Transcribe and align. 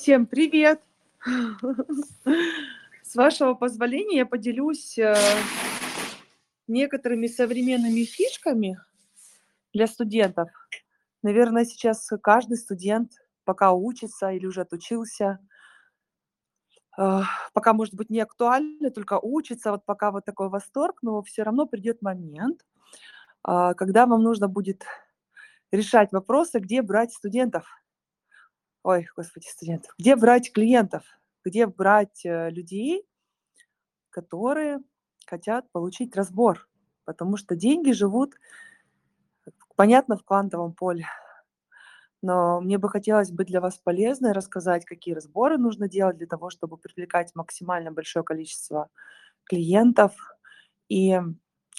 Всем 0.00 0.24
привет! 0.24 0.80
С 3.02 3.14
вашего 3.14 3.52
позволения 3.52 4.16
я 4.16 4.24
поделюсь 4.24 4.96
э, 4.96 5.14
некоторыми 6.66 7.26
современными 7.26 8.04
фишками 8.04 8.80
для 9.74 9.86
студентов. 9.86 10.48
Наверное, 11.22 11.66
сейчас 11.66 12.08
каждый 12.22 12.56
студент, 12.56 13.12
пока 13.44 13.72
учится 13.72 14.30
или 14.30 14.46
уже 14.46 14.62
отучился, 14.62 15.38
э, 16.98 17.20
пока, 17.52 17.74
может 17.74 17.94
быть, 17.94 18.08
не 18.08 18.20
актуально, 18.20 18.90
только 18.90 19.18
учится, 19.20 19.70
вот 19.70 19.84
пока 19.84 20.12
вот 20.12 20.24
такой 20.24 20.48
восторг, 20.48 21.00
но 21.02 21.20
все 21.22 21.42
равно 21.42 21.66
придет 21.66 22.00
момент, 22.00 22.64
а, 23.42 23.74
когда 23.74 24.06
вам 24.06 24.22
нужно 24.22 24.48
будет 24.48 24.82
решать 25.70 26.10
вопросы, 26.10 26.58
где 26.58 26.80
брать 26.80 27.12
студентов. 27.12 27.66
Ой, 28.82 29.06
господи, 29.14 29.46
студентов. 29.46 29.94
Где 29.98 30.16
брать 30.16 30.52
клиентов? 30.52 31.04
Где 31.44 31.66
брать 31.66 32.24
э, 32.24 32.50
людей, 32.50 33.06
которые 34.08 34.80
хотят 35.26 35.70
получить 35.70 36.16
разбор? 36.16 36.66
Потому 37.04 37.36
что 37.36 37.56
деньги 37.56 37.92
живут, 37.92 38.34
понятно, 39.76 40.16
в 40.16 40.24
квантовом 40.24 40.72
поле. 40.72 41.06
Но 42.22 42.60
мне 42.60 42.78
бы 42.78 42.88
хотелось 42.88 43.30
быть 43.30 43.48
для 43.48 43.60
вас 43.60 43.78
полезной, 43.78 44.32
рассказать, 44.32 44.84
какие 44.84 45.14
разборы 45.14 45.58
нужно 45.58 45.88
делать 45.88 46.16
для 46.16 46.26
того, 46.26 46.50
чтобы 46.50 46.76
привлекать 46.76 47.34
максимально 47.34 47.92
большое 47.92 48.24
количество 48.24 48.88
клиентов 49.44 50.12
и 50.88 51.18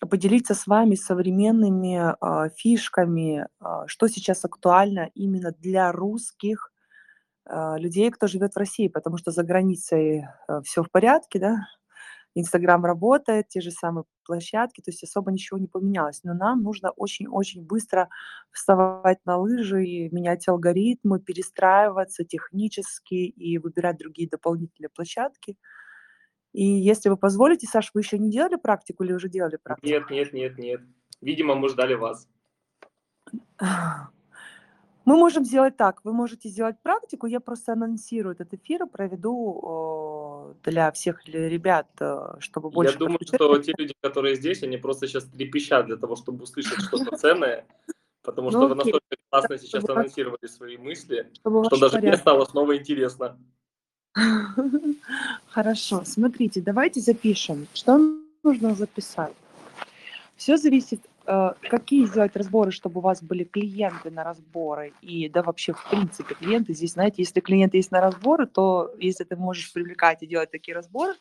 поделиться 0.00 0.54
с 0.54 0.66
вами 0.66 0.94
современными 0.94 1.96
а, 1.98 2.48
фишками, 2.50 3.46
а, 3.60 3.86
что 3.86 4.08
сейчас 4.08 4.44
актуально 4.44 5.10
именно 5.14 5.52
для 5.52 5.92
русских 5.92 6.69
людей, 7.78 8.10
кто 8.10 8.26
живет 8.26 8.54
в 8.54 8.58
России, 8.58 8.88
потому 8.88 9.16
что 9.16 9.30
за 9.30 9.42
границей 9.42 10.24
а, 10.46 10.62
все 10.62 10.82
в 10.82 10.90
порядке, 10.90 11.38
да, 11.38 11.56
Инстаграм 12.34 12.84
работает, 12.84 13.48
те 13.48 13.60
же 13.60 13.70
самые 13.70 14.04
площадки, 14.24 14.80
то 14.80 14.90
есть 14.90 15.02
особо 15.02 15.32
ничего 15.32 15.58
не 15.58 15.66
поменялось. 15.66 16.20
Но 16.22 16.32
нам 16.32 16.62
нужно 16.62 16.90
очень-очень 16.90 17.64
быстро 17.64 18.08
вставать 18.52 19.18
на 19.24 19.36
лыжи 19.36 19.84
и 19.84 20.14
менять 20.14 20.46
алгоритмы, 20.46 21.20
перестраиваться 21.20 22.24
технически 22.24 23.14
и 23.14 23.58
выбирать 23.58 23.98
другие 23.98 24.28
дополнительные 24.28 24.90
площадки. 24.90 25.56
И 26.52 26.64
если 26.64 27.08
вы 27.08 27.16
позволите, 27.16 27.66
Саш, 27.66 27.90
вы 27.94 28.00
еще 28.00 28.18
не 28.18 28.30
делали 28.30 28.56
практику 28.56 29.04
или 29.04 29.12
уже 29.12 29.28
делали 29.28 29.58
практику? 29.60 29.88
Нет, 29.88 30.10
нет, 30.10 30.32
нет, 30.32 30.58
нет. 30.58 30.80
Видимо, 31.20 31.54
мы 31.54 31.68
ждали 31.68 31.94
вас. 31.94 32.28
Мы 35.04 35.16
можем 35.16 35.44
сделать 35.44 35.76
так. 35.76 36.00
Вы 36.04 36.12
можете 36.12 36.48
сделать 36.48 36.76
практику. 36.82 37.26
Я 37.26 37.40
просто 37.40 37.72
анонсирую 37.72 38.34
этот 38.34 38.52
эфир, 38.54 38.86
проведу 38.86 40.54
для 40.64 40.90
всех 40.92 41.26
ребят, 41.26 41.86
э, 42.00 42.34
чтобы 42.40 42.70
больше... 42.70 42.92
Я 42.92 42.98
думаю, 42.98 43.18
что 43.22 43.58
те 43.58 43.72
люди, 43.78 43.94
которые 44.00 44.36
здесь, 44.36 44.62
они 44.62 44.76
просто 44.76 45.06
сейчас 45.06 45.24
трепещат 45.24 45.86
для 45.86 45.96
того, 45.96 46.16
чтобы 46.16 46.44
услышать 46.44 46.80
что-то 46.82 47.16
ценное, 47.16 47.64
потому 48.22 48.50
что 48.50 48.60
ну, 48.60 48.68
вы 48.68 48.74
настолько 48.74 49.16
классно 49.30 49.58
сейчас 49.58 49.88
анонсировали 49.88 50.46
свои 50.46 50.76
мысли, 50.76 51.30
что 51.40 51.76
даже 51.80 52.00
мне 52.00 52.16
стало 52.16 52.44
снова 52.44 52.76
интересно. 52.76 53.38
Хорошо, 55.48 56.02
смотрите, 56.04 56.60
давайте 56.60 57.00
запишем. 57.00 57.66
Что 57.74 57.98
нужно 58.42 58.74
записать? 58.74 59.34
Все 60.36 60.56
зависит, 60.56 61.00
какие 61.24 62.06
сделать 62.06 62.36
разборы, 62.36 62.70
чтобы 62.70 62.98
у 62.98 63.02
вас 63.02 63.22
были 63.22 63.44
клиенты 63.44 64.10
на 64.10 64.24
разборы. 64.24 64.92
И 65.00 65.28
да, 65.28 65.42
вообще, 65.42 65.72
в 65.72 65.88
принципе, 65.88 66.34
клиенты 66.34 66.74
здесь, 66.74 66.92
знаете, 66.92 67.16
если 67.22 67.40
клиенты 67.40 67.76
есть 67.76 67.90
на 67.90 68.00
разборы, 68.00 68.46
то 68.46 68.94
если 68.98 69.24
ты 69.24 69.36
можешь 69.36 69.72
привлекать 69.72 70.22
и 70.22 70.26
делать 70.26 70.50
такие 70.50 70.74
разборы, 70.74 71.14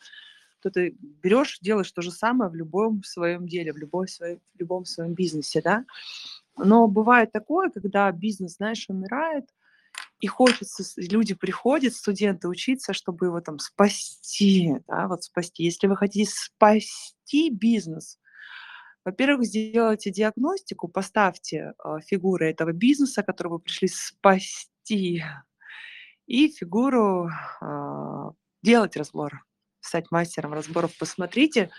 то 0.62 0.70
ты 0.70 0.96
берешь, 1.00 1.60
делаешь 1.62 1.92
то 1.92 2.02
же 2.02 2.12
самое 2.12 2.52
в 2.52 2.56
любом 2.56 3.04
своем 3.04 3.48
деле, 3.48 3.74
в, 3.74 3.78
любой 3.78 4.08
своей, 4.08 4.38
в 4.56 4.60
любом 4.60 4.86
своем 4.86 5.14
бизнесе, 5.14 5.62
да. 5.62 5.86
Но 6.58 6.88
бывает 6.88 7.32
такое, 7.32 7.70
когда 7.70 8.12
бизнес, 8.12 8.58
знаешь, 8.58 8.86
умирает, 8.90 9.46
и 10.20 10.28
хочется, 10.28 10.84
люди 10.98 11.34
приходят, 11.34 11.94
студенты 11.94 12.50
учиться, 12.50 12.94
чтобы 12.94 13.28
его 13.28 13.40
там 13.40 13.58
спасти, 13.60 14.76
да, 14.88 15.08
вот 15.08 15.24
спасти. 15.24 15.64
Если 15.64 15.88
вы 15.88 15.96
хотите 15.96 16.30
спасти 16.30 17.50
бизнес, 17.50 18.20
во-первых, 19.06 19.46
сделайте 19.46 20.12
диагностику, 20.12 20.88
поставьте 20.88 21.74
э, 21.84 21.98
фигуры 22.06 22.50
этого 22.50 22.72
бизнеса, 22.72 23.24
который 23.24 23.50
вы 23.50 23.60
пришли 23.60 23.88
спасти, 23.88 25.24
и 26.28 26.48
фигуру 26.50 27.30
э, 27.62 28.32
делать 28.62 28.96
разбор, 28.96 29.44
стать 29.80 30.12
мастером 30.12 30.54
разборов. 30.54 30.92
Посмотрите, 31.00 31.72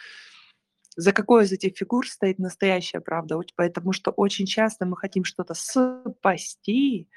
за 0.97 1.13
какой 1.13 1.45
из 1.45 1.53
этих 1.53 1.77
фигур 1.77 2.09
стоит 2.09 2.39
настоящая 2.39 3.01
правда. 3.01 3.39
Потому 3.57 3.93
что 3.93 4.11
очень 4.11 4.47
часто 4.47 4.87
мы 4.87 4.97
хотим 4.97 5.25
что-то 5.25 5.55
спасти, 5.55 7.09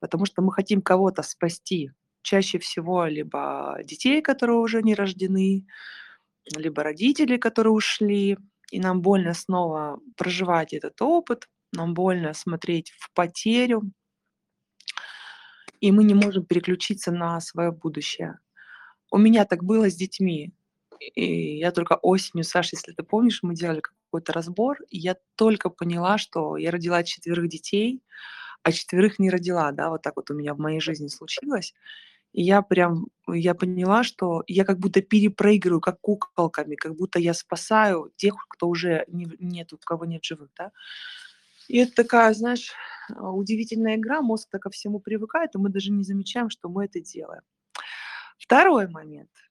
потому 0.00 0.24
что 0.24 0.42
мы 0.42 0.52
хотим 0.52 0.82
кого-то 0.82 1.22
спасти. 1.22 1.90
Чаще 2.22 2.58
всего 2.58 3.04
либо 3.04 3.78
детей, 3.84 4.22
которые 4.22 4.58
уже 4.58 4.82
не 4.82 4.94
рождены, 4.94 5.66
либо 6.56 6.82
родителей, 6.82 7.38
которые 7.38 7.72
ушли, 7.72 8.38
и 8.70 8.80
нам 8.80 9.00
больно 9.02 9.34
снова 9.34 10.00
проживать 10.16 10.72
этот 10.72 11.00
опыт, 11.00 11.48
нам 11.72 11.94
больно 11.94 12.34
смотреть 12.34 12.90
в 12.98 13.12
потерю, 13.12 13.82
и 15.80 15.92
мы 15.92 16.04
не 16.04 16.14
можем 16.14 16.44
переключиться 16.44 17.12
на 17.12 17.40
свое 17.40 17.70
будущее. 17.70 18.38
У 19.10 19.18
меня 19.18 19.44
так 19.44 19.64
было 19.64 19.90
с 19.90 19.94
детьми. 19.94 20.52
И 21.14 21.58
я 21.58 21.70
только 21.70 21.94
осенью, 21.94 22.44
Саша, 22.44 22.76
если 22.76 22.92
ты 22.92 23.02
помнишь, 23.02 23.42
мы 23.42 23.54
делали 23.54 23.80
какой-то 23.80 24.32
разбор, 24.32 24.78
и 24.90 24.98
я 24.98 25.16
только 25.36 25.70
поняла, 25.70 26.18
что 26.18 26.56
я 26.56 26.70
родила 26.70 27.04
четверых 27.04 27.48
детей, 27.48 28.02
а 28.62 28.72
четверых 28.72 29.18
не 29.18 29.30
родила, 29.30 29.70
да, 29.70 29.90
вот 29.90 30.02
так 30.02 30.16
вот 30.16 30.30
у 30.30 30.34
меня 30.34 30.54
в 30.54 30.58
моей 30.58 30.80
жизни 30.80 31.06
случилось. 31.08 31.74
И 32.32 32.42
я 32.42 32.62
прям, 32.62 33.06
я 33.26 33.54
поняла, 33.54 34.04
что 34.04 34.44
я 34.46 34.64
как 34.64 34.78
будто 34.78 35.00
перепроигрываю, 35.02 35.80
как 35.80 36.00
куколками, 36.00 36.76
как 36.76 36.94
будто 36.94 37.18
я 37.18 37.34
спасаю 37.34 38.12
тех, 38.16 38.34
кто 38.48 38.68
уже 38.68 39.04
не, 39.08 39.26
нету, 39.38 39.78
кого 39.84 40.04
нет 40.04 40.24
живых, 40.24 40.50
да. 40.56 40.72
И 41.68 41.78
это 41.78 41.92
такая, 41.94 42.32
знаешь, 42.34 42.72
удивительная 43.10 43.96
игра, 43.96 44.22
мозг 44.22 44.48
так 44.50 44.62
ко 44.62 44.70
всему 44.70 45.00
привыкает, 45.00 45.54
и 45.54 45.58
мы 45.58 45.68
даже 45.70 45.90
не 45.90 46.04
замечаем, 46.04 46.50
что 46.50 46.68
мы 46.68 46.86
это 46.86 47.00
делаем. 47.00 47.42
Второй 48.38 48.88
момент– 48.88 49.30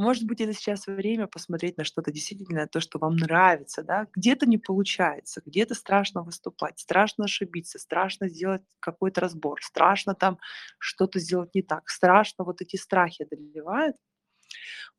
может 0.00 0.24
быть, 0.24 0.40
это 0.40 0.52
сейчас 0.54 0.86
время 0.86 1.26
посмотреть 1.26 1.76
на 1.78 1.84
что-то 1.84 2.12
действительно, 2.12 2.66
то, 2.66 2.80
что 2.80 2.98
вам 2.98 3.16
нравится, 3.16 3.82
да. 3.82 4.06
Где-то 4.14 4.46
не 4.46 4.58
получается, 4.58 5.42
где-то 5.44 5.74
страшно 5.74 6.22
выступать, 6.22 6.78
страшно 6.80 7.24
ошибиться, 7.26 7.78
страшно 7.78 8.28
сделать 8.28 8.62
какой-то 8.80 9.20
разбор, 9.20 9.60
страшно 9.62 10.14
там 10.14 10.38
что-то 10.78 11.20
сделать 11.20 11.54
не 11.54 11.62
так, 11.62 11.88
страшно 11.88 12.44
вот 12.44 12.62
эти 12.62 12.76
страхи 12.76 13.22
одолевают. 13.22 13.96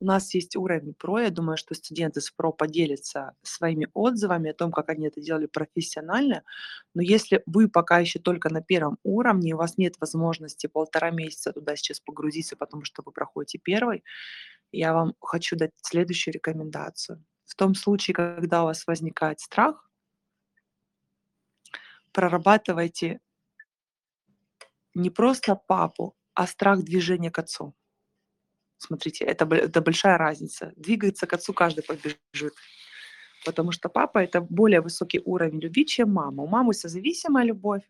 У 0.00 0.04
нас 0.04 0.34
есть 0.34 0.56
уровень 0.56 0.94
ПРО, 0.94 1.20
я 1.20 1.30
думаю, 1.30 1.56
что 1.56 1.74
студенты 1.74 2.20
с 2.20 2.30
ПРО 2.30 2.52
поделятся 2.52 3.32
своими 3.42 3.88
отзывами 3.94 4.50
о 4.50 4.54
том, 4.54 4.72
как 4.72 4.88
они 4.88 5.06
это 5.06 5.20
делали 5.20 5.46
профессионально, 5.46 6.42
но 6.94 7.02
если 7.02 7.42
вы 7.46 7.68
пока 7.68 7.98
еще 7.98 8.18
только 8.18 8.50
на 8.52 8.62
первом 8.62 8.98
уровне, 9.04 9.54
у 9.54 9.58
вас 9.58 9.78
нет 9.78 9.94
возможности 10.00 10.66
полтора 10.66 11.10
месяца 11.10 11.52
туда 11.52 11.76
сейчас 11.76 12.00
погрузиться, 12.00 12.56
потому 12.56 12.84
что 12.84 13.02
вы 13.04 13.12
проходите 13.12 13.58
первый, 13.62 14.02
я 14.72 14.92
вам 14.92 15.14
хочу 15.20 15.56
дать 15.56 15.72
следующую 15.82 16.34
рекомендацию. 16.34 17.24
В 17.44 17.54
том 17.54 17.74
случае, 17.74 18.14
когда 18.14 18.62
у 18.62 18.66
вас 18.66 18.86
возникает 18.86 19.40
страх, 19.40 19.90
прорабатывайте 22.12 23.20
не 24.94 25.10
просто 25.10 25.54
папу, 25.54 26.16
а 26.34 26.46
страх 26.46 26.82
движения 26.82 27.30
к 27.30 27.38
отцу. 27.38 27.74
Смотрите, 28.78 29.24
это, 29.24 29.44
это 29.54 29.80
большая 29.80 30.18
разница. 30.18 30.72
Двигается 30.76 31.26
к 31.26 31.32
отцу 31.32 31.52
каждый 31.52 31.84
побежит. 31.84 32.54
Потому 33.44 33.72
что 33.72 33.88
папа– 33.88 34.18
это 34.24 34.40
более 34.40 34.80
высокий 34.80 35.20
уровень 35.24 35.60
любви, 35.60 35.86
чем 35.86 36.12
мама. 36.12 36.42
У 36.42 36.46
мамы 36.46 36.74
созависимая 36.74 37.44
любовь, 37.44 37.82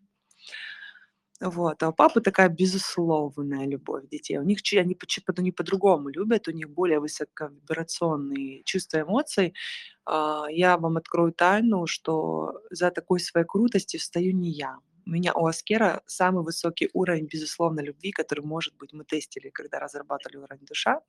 вот. 1.42 1.82
А 1.82 1.88
у 1.88 1.92
папы 1.92 2.20
такая 2.20 2.48
безусловная 2.48 3.66
любовь 3.66 4.08
детей. 4.08 4.38
У 4.38 4.42
них 4.42 4.60
они, 4.72 4.96
они 5.36 5.52
по-другому 5.52 6.08
любят, 6.08 6.46
у 6.46 6.52
них 6.52 6.70
более 6.70 7.00
высоковибрационные 7.00 8.62
чувства 8.62 9.00
эмоций. 9.00 9.52
А, 10.04 10.46
я 10.50 10.76
вам 10.76 10.96
открою 10.96 11.32
тайну, 11.32 11.86
что 11.86 12.60
за 12.70 12.90
такой 12.92 13.18
своей 13.18 13.46
крутостью 13.46 13.98
стою 14.00 14.32
не 14.32 14.50
я. 14.50 14.78
У 15.04 15.10
меня 15.10 15.34
у 15.34 15.46
Аскера 15.46 16.02
самый 16.06 16.44
высокий 16.44 16.88
уровень, 16.92 17.26
безусловно, 17.26 17.80
любви, 17.80 18.12
который, 18.12 18.44
может 18.44 18.76
быть, 18.76 18.92
мы 18.92 19.04
тестили, 19.04 19.50
когда 19.50 19.80
разрабатывали 19.80 20.36
уровень 20.36 20.64
душа. 20.64 21.00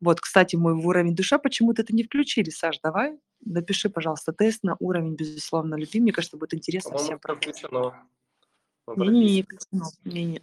Вот, 0.00 0.20
кстати, 0.20 0.56
мой 0.56 0.72
уровень 0.72 1.14
душа 1.14 1.38
почему-то 1.38 1.82
это 1.82 1.94
не 1.94 2.04
включили. 2.04 2.48
Саш, 2.48 2.80
давай 2.82 3.18
напиши, 3.44 3.90
пожалуйста, 3.90 4.32
тест 4.32 4.62
на 4.62 4.76
уровень, 4.78 5.14
безусловно, 5.14 5.74
любви. 5.74 6.00
Мне 6.00 6.12
кажется, 6.12 6.38
будет 6.38 6.54
интересно 6.54 6.96
всем. 6.96 7.18
Включено. 7.18 8.08
Не, 8.96 9.10
не, 9.10 9.44
не, 10.04 10.24
не. 10.24 10.40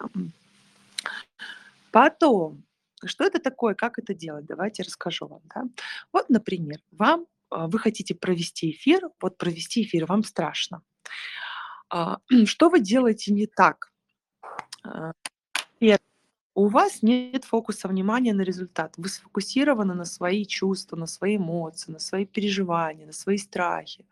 Потом, 1.92 2.64
что 3.06 3.24
это 3.24 3.40
такое, 3.40 3.76
как 3.76 4.00
это 4.00 4.14
делать? 4.14 4.46
Давайте 4.46 4.84
расскажу 4.84 5.28
вам. 5.28 5.42
Да? 5.54 5.64
Вот, 6.12 6.30
например, 6.30 6.80
вам 6.92 7.28
а, 7.50 7.68
вы 7.68 7.80
хотите 7.80 8.16
провести 8.16 8.72
эфир, 8.72 9.10
вот 9.22 9.38
провести 9.38 9.84
эфир 9.84 10.06
вам 10.06 10.24
страшно. 10.24 10.82
А, 11.90 12.18
что 12.46 12.70
вы 12.70 12.80
делаете 12.80 13.34
не 13.34 13.48
так? 13.48 13.92
А, 14.84 15.14
у 16.56 16.68
вас 16.68 17.02
нет 17.02 17.46
фокуса 17.46 17.88
внимания 17.88 18.34
на 18.34 18.42
результат. 18.42 18.94
Вы 18.98 19.10
сфокусированы 19.10 19.96
на 19.96 20.06
свои 20.06 20.46
чувства, 20.46 20.96
на 20.96 21.08
свои 21.08 21.38
эмоции, 21.38 21.92
на 21.92 22.00
свои 22.00 22.26
переживания, 22.26 23.08
на 23.08 23.14
свои 23.14 23.38
страхи. 23.38 24.06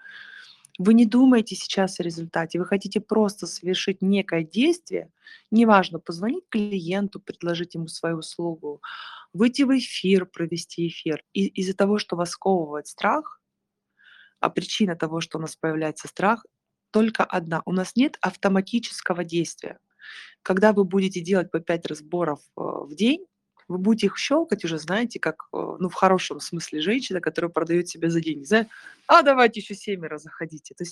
Вы 0.77 0.93
не 0.93 1.05
думаете 1.05 1.55
сейчас 1.55 1.99
о 1.99 2.03
результате, 2.03 2.59
вы 2.59 2.65
хотите 2.65 3.01
просто 3.01 3.47
совершить 3.47 4.01
некое 4.01 4.43
действие, 4.43 5.11
неважно, 5.51 5.99
позвонить 5.99 6.45
клиенту, 6.49 7.19
предложить 7.19 7.75
ему 7.75 7.87
свою 7.87 8.17
услугу, 8.17 8.81
выйти 9.33 9.63
в 9.63 9.77
эфир, 9.77 10.25
провести 10.25 10.87
эфир. 10.87 11.23
И 11.33 11.47
из-за 11.47 11.75
того, 11.75 11.97
что 11.97 12.15
вас 12.15 12.31
сковывает 12.31 12.87
страх, 12.87 13.41
а 14.39 14.49
причина 14.49 14.95
того, 14.95 15.21
что 15.21 15.37
у 15.37 15.41
нас 15.41 15.55
появляется 15.55 16.07
страх, 16.07 16.45
только 16.91 17.23
одна. 17.23 17.61
У 17.65 17.71
нас 17.71 17.95
нет 17.95 18.17
автоматического 18.21 19.23
действия. 19.23 19.79
Когда 20.41 20.73
вы 20.73 20.83
будете 20.83 21.21
делать 21.21 21.51
по 21.51 21.59
5 21.59 21.85
разборов 21.87 22.39
э, 22.39 22.61
в 22.61 22.95
день, 22.95 23.25
вы 23.71 23.77
будете 23.77 24.07
их 24.07 24.17
щелкать 24.17 24.63
уже, 24.65 24.77
знаете, 24.79 25.19
как, 25.19 25.47
э, 25.53 25.77
ну, 25.79 25.89
в 25.89 25.93
хорошем 25.93 26.39
смысле 26.39 26.81
женщина, 26.81 27.21
которая 27.21 27.49
продает 27.49 27.89
себя 27.89 28.09
за 28.09 28.21
деньги. 28.21 28.43
Знаете, 28.45 28.69
а 29.07 29.23
давайте 29.23 29.59
еще 29.61 29.75
семеро 29.75 30.17
заходите. 30.17 30.73
То 30.75 30.83
есть 30.83 30.89